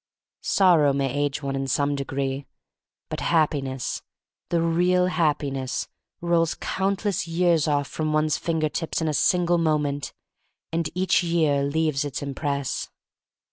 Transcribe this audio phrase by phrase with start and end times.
[0.41, 2.47] Sor row may age one in some degree.
[3.09, 4.01] But Happiness—
[4.49, 5.87] the real Happiness—
[6.21, 10.11] rolls countless years off from one's finger tips in a single moment,
[10.73, 12.89] and each year leaves its impress.